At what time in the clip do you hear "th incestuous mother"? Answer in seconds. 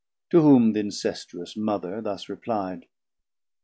0.73-2.01